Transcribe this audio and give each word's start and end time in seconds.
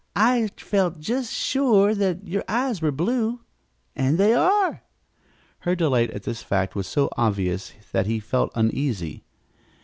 I 0.15 0.47
felt 0.57 0.99
just 0.99 1.31
sure 1.31 1.93
that 1.93 2.27
your 2.27 2.43
eyes 2.47 2.81
were 2.81 2.91
blue. 2.91 3.41
And 3.95 4.17
they 4.17 4.33
are!" 4.33 4.81
Her 5.59 5.75
delight 5.75 6.09
at 6.09 6.23
this 6.23 6.41
fact 6.41 6.73
was 6.73 6.87
so 6.87 7.07
obvious 7.17 7.73
that 7.91 8.07
he 8.07 8.19
felt 8.19 8.51
uneasy. 8.55 9.25